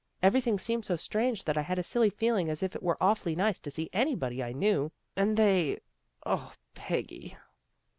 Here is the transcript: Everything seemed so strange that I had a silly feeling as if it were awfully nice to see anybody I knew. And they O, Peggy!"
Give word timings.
Everything 0.23 0.57
seemed 0.57 0.83
so 0.83 0.95
strange 0.95 1.43
that 1.43 1.59
I 1.59 1.61
had 1.61 1.77
a 1.77 1.83
silly 1.83 2.09
feeling 2.09 2.49
as 2.49 2.63
if 2.63 2.75
it 2.75 2.81
were 2.81 2.97
awfully 2.99 3.35
nice 3.35 3.59
to 3.59 3.69
see 3.69 3.87
anybody 3.93 4.41
I 4.41 4.51
knew. 4.51 4.91
And 5.15 5.37
they 5.37 5.77
O, 6.25 6.53
Peggy!" 6.73 7.37